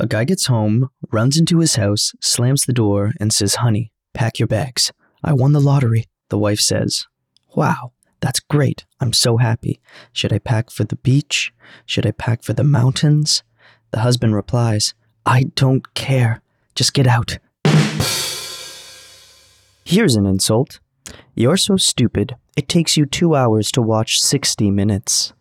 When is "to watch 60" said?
23.72-24.70